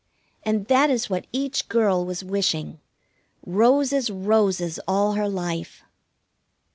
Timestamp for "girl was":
1.69-2.23